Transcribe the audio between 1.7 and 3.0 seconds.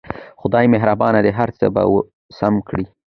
به سم کړي